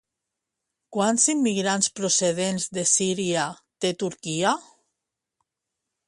[0.95, 3.43] Quants immigrants procedents de Síria
[3.85, 4.55] té Turquia?